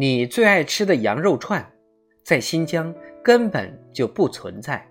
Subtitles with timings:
[0.00, 1.72] 你最爱吃的羊肉串，
[2.22, 4.88] 在新疆根本就不存在。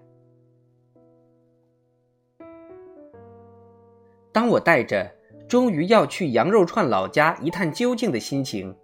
[4.33, 5.09] 当我带着
[5.47, 8.75] 终于要去羊肉串老家一探究竟的心情，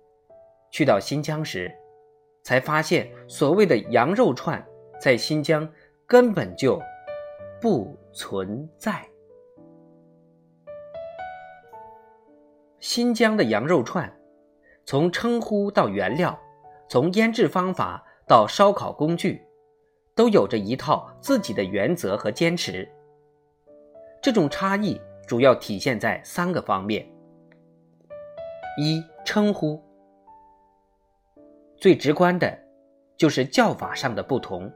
[0.72, 1.70] 去到新疆时，
[2.42, 4.66] 才发现所谓的羊肉串
[5.02, 5.70] 在新疆
[6.08, 6.82] 根本就
[7.60, 9.06] 不存在。
[12.80, 14.10] 新疆的羊肉串。
[14.86, 16.38] 从称呼到原料，
[16.90, 19.42] 从腌制方法到烧烤工具，
[20.14, 22.88] 都有着一套自己的原则和坚持。
[24.22, 27.08] 这种差异主要体现在三个方面：
[28.78, 29.82] 一、称呼，
[31.78, 32.58] 最直观的，
[33.18, 34.72] 就是叫法上的不同。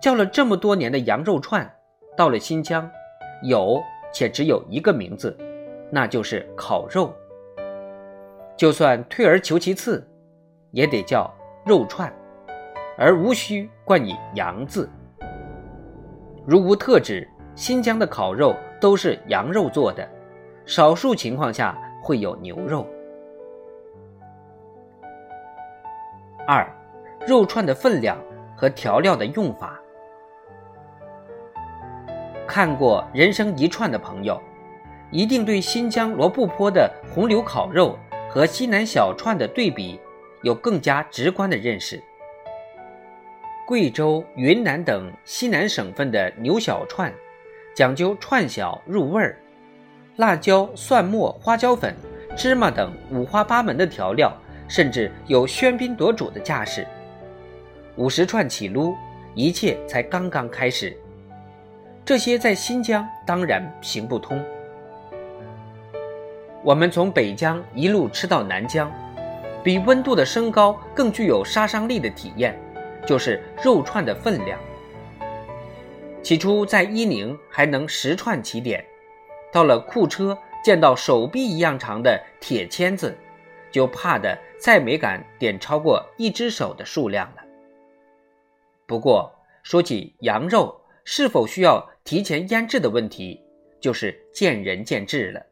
[0.00, 1.70] 叫了这么多年的羊肉串，
[2.16, 2.90] 到了新疆，
[3.42, 3.82] 有
[4.12, 5.34] 且只有一个名字，
[5.90, 7.14] 那就是烤肉。
[8.56, 10.06] 就算退而求其次，
[10.70, 11.32] 也得叫
[11.64, 12.12] 肉串，
[12.96, 14.88] 而无需冠以“羊”字。
[16.46, 20.08] 如无特指，新疆的烤肉都是羊肉做的，
[20.66, 22.86] 少数情况下会有牛肉。
[26.46, 26.70] 二，
[27.26, 28.16] 肉串的分量
[28.56, 29.80] 和调料的用法。
[32.46, 34.40] 看过《人生一串》的朋友，
[35.10, 37.98] 一定对新疆罗布泊的红柳烤肉。
[38.34, 40.00] 和西南小串的对比，
[40.42, 42.02] 有更加直观的认识。
[43.64, 47.14] 贵州、云南等西南省份的牛小串，
[47.76, 49.38] 讲究串小入味儿，
[50.16, 51.94] 辣椒、蒜末、花椒粉、
[52.36, 56.84] 芝麻等五花八门的调料，甚至有喧宾夺主的架势。
[57.94, 58.96] 五十串起撸，
[59.36, 60.96] 一切才刚刚开始。
[62.04, 64.44] 这些在新疆当然行不通。
[66.64, 68.90] 我们从北疆一路吃到南疆，
[69.62, 72.58] 比温度的升高更具有杀伤力的体验，
[73.06, 74.58] 就是肉串的分量。
[76.22, 78.82] 起初在伊宁还能十串起点，
[79.52, 83.14] 到了库车见到手臂一样长的铁签子，
[83.70, 87.42] 就怕的再没敢点超过一只手的数量了。
[88.86, 89.30] 不过
[89.62, 93.38] 说起羊肉是否需要提前腌制的问题，
[93.78, 95.44] 就是见仁见智了。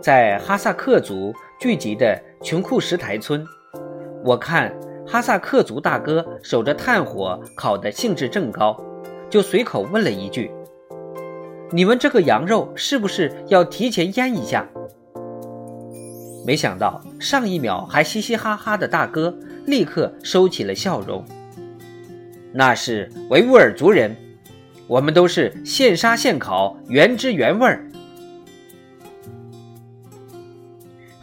[0.00, 3.46] 在哈萨克族聚集的琼库什台村，
[4.24, 4.74] 我看
[5.06, 8.82] 哈萨克族大哥守着炭火烤的兴致正高，
[9.28, 10.50] 就随口问了一句
[11.70, 14.66] ：“你们这个羊肉是不是要提前腌一下？”
[16.46, 19.36] 没想到上一秒还嘻嘻哈哈的大哥
[19.66, 21.22] 立刻收起了笑容。
[22.54, 24.16] 那是维吾尔族人，
[24.86, 27.86] 我们都是现杀现烤，原汁原味儿。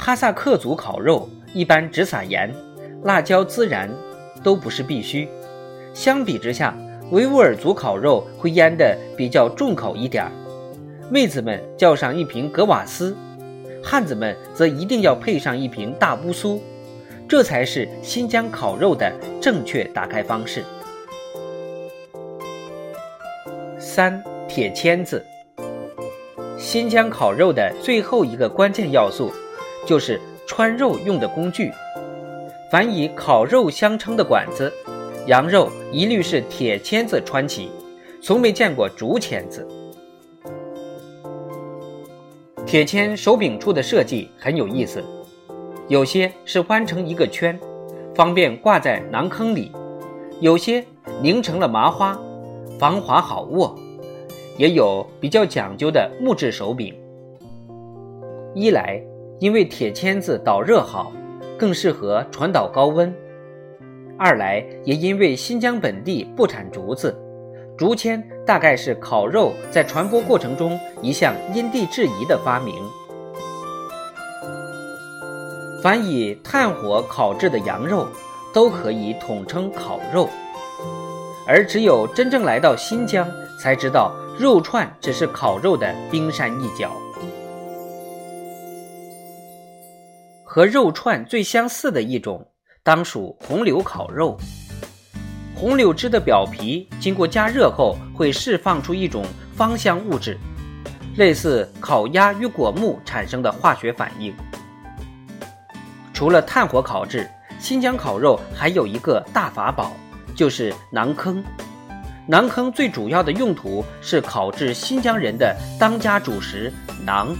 [0.07, 2.49] 哈萨克族烤肉一般只撒盐，
[3.03, 3.93] 辣椒孜然
[4.41, 5.27] 都不是必须。
[5.93, 6.73] 相比之下，
[7.11, 10.31] 维吾尔族烤肉会腌的比较重口一点儿。
[11.11, 13.17] 妹子们叫上一瓶格瓦斯，
[13.83, 16.61] 汉子们则一定要配上一瓶大乌苏，
[17.27, 20.63] 这才是新疆烤肉的正确打开方式。
[23.77, 25.21] 三铁签子，
[26.57, 29.29] 新疆烤肉的最后一个关键要素。
[29.87, 31.71] 就是穿肉用的工具，
[32.69, 34.71] 凡以烤肉相称的管子，
[35.27, 37.71] 羊肉一律是铁签子穿起，
[38.21, 39.65] 从没见过竹签子。
[42.65, 45.01] 铁签手柄处的设计很有意思，
[45.87, 47.57] 有些是弯成一个圈，
[48.13, 49.71] 方便挂在囊坑里；
[50.41, 50.85] 有些
[51.21, 52.19] 拧成了麻花，
[52.77, 53.73] 防滑好握；
[54.57, 56.93] 也有比较讲究的木质手柄。
[58.53, 59.01] 一来。
[59.39, 61.11] 因为铁签子导热好，
[61.57, 63.13] 更适合传导高温；
[64.17, 67.15] 二来也因为新疆本地不产竹子，
[67.77, 72.75] 竹签大概是烤肉在传播过程中一项因地制宜的发明。
[75.83, 78.07] 凡以炭火烤制的羊肉，
[78.51, 80.27] 都可以统称烤肉，
[81.47, 83.27] 而只有真正来到新疆，
[83.61, 86.91] 才知道肉串只是烤肉的冰山一角。
[90.57, 92.43] 和肉串最相似的一种，
[92.81, 94.35] 当属红柳烤肉。
[95.53, 99.23] 红柳枝的表皮经过加热后，会释放出一种
[99.55, 100.35] 芳香物质，
[101.15, 104.33] 类似烤鸭与果木产生的化学反应。
[106.11, 109.95] 除了炭火烤制，新疆烤肉还有一个大法宝，
[110.35, 111.43] 就是馕坑。
[112.27, 116.73] 馕坑最主要的用途是烤制新疆人的当家主食
[117.05, 117.35] 馕。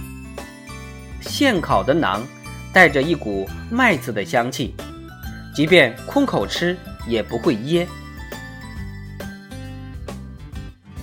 [1.20, 2.20] 现烤的馕。
[2.72, 4.74] 带着一股麦子的香气，
[5.54, 6.76] 即便空口吃
[7.06, 7.86] 也不会噎。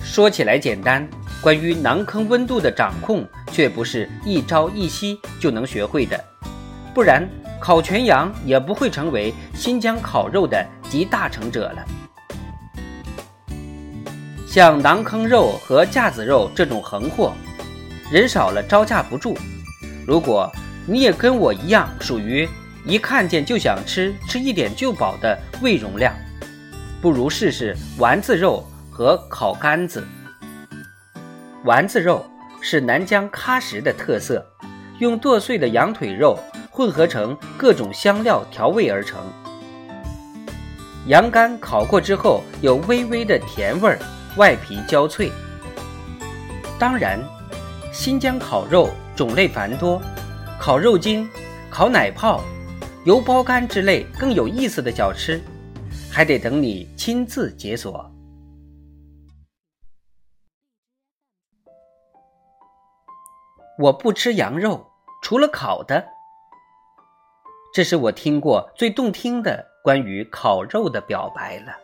[0.02, 1.06] 说起来简单，
[1.42, 6.18] 关于馕坑温度的掌控，却不是一朝一夕就能学会的，
[6.94, 7.28] 不然
[7.60, 11.84] 烤全羊也不会成为新疆烤肉的集大成者了。
[14.46, 17.34] 像馕坑肉和架子肉这种横货，
[18.10, 19.36] 人少了招架不住。
[20.06, 20.50] 如果
[20.88, 22.48] 你也跟我一样，属于
[22.84, 26.14] 一看见就想吃，吃一点就饱的胃容量，
[27.02, 30.06] 不如试试丸子肉和烤干子。
[31.64, 32.24] 丸子肉
[32.60, 34.46] 是南疆喀什的特色，
[35.00, 36.38] 用剁碎的羊腿肉
[36.70, 39.18] 混合成各种香料调味而成。
[41.08, 43.98] 羊肝烤过之后有微微的甜味儿，
[44.36, 45.32] 外皮焦脆。
[46.78, 47.18] 当然，
[47.92, 50.00] 新疆烤肉种类繁多。
[50.58, 51.28] 烤肉筋、
[51.70, 52.42] 烤奶泡、
[53.04, 55.40] 油包干之类更有意思的小吃，
[56.10, 58.10] 还得等你亲自解锁。
[63.78, 64.84] 我不吃羊肉，
[65.22, 66.04] 除了烤的。
[67.72, 71.76] 这是我听过最动听的关于烤肉的表白了。